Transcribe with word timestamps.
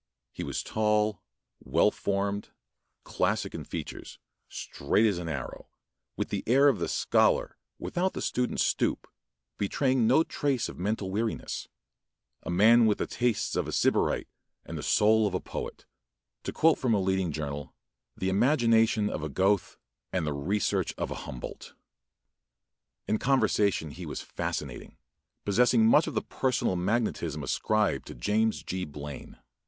He 0.31 0.43
was 0.43 0.63
tall, 0.63 1.21
well 1.59 1.91
formed, 1.91 2.49
classic 3.03 3.53
in 3.53 3.63
features, 3.65 4.17
straight 4.49 5.05
as 5.05 5.19
an 5.19 5.29
arrow, 5.29 5.67
with 6.17 6.29
the 6.29 6.43
air 6.47 6.67
of 6.69 6.79
the 6.79 6.87
scholar 6.87 7.55
without 7.77 8.13
the 8.13 8.21
student's 8.23 8.65
stoop, 8.65 9.07
betraying 9.59 10.07
no 10.07 10.23
trace 10.23 10.67
of 10.67 10.79
mental 10.79 11.11
weariness 11.11 11.67
a 12.41 12.49
man 12.49 12.87
with 12.87 12.97
the 12.97 13.05
tastes 13.05 13.55
of 13.55 13.67
a 13.67 13.71
sybarite 13.71 14.27
and 14.65 14.75
the 14.75 14.81
soul 14.81 15.27
of 15.27 15.35
a 15.35 15.39
poet; 15.39 15.85
to 16.45 16.51
quote 16.51 16.79
from 16.79 16.95
a 16.95 16.99
leading 16.99 17.31
journal, 17.31 17.75
"the 18.17 18.29
imagination 18.29 19.07
of 19.07 19.21
a 19.21 19.29
Goethe 19.29 19.77
and 20.11 20.25
the 20.25 20.33
research 20.33 20.95
of 20.97 21.11
a 21.11 21.15
Humboldt." 21.29 21.75
In 23.07 23.19
conversation 23.19 23.91
he 23.91 24.07
was 24.07 24.19
fascinating, 24.19 24.97
possessing 25.45 25.85
much 25.85 26.07
of 26.07 26.15
the 26.15 26.23
personal 26.23 26.75
magnetism 26.75 27.43
ascribed 27.43 28.07
to 28.07 28.15
James 28.15 28.63
G. 28.63 28.83
Blaine. 28.83 29.37